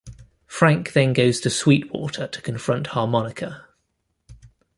[0.47, 3.67] Frank then goes to Sweetwater to confront Harmonica.